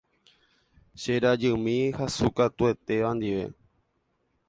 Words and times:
Che 0.99 1.13
rajymi 1.23 1.77
hasykatuetéva 1.97 3.09
ndive. 3.17 3.45